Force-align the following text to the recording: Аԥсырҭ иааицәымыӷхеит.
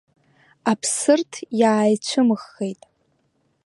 Аԥсырҭ 0.71 1.31
иааицәымыӷхеит. 1.59 2.81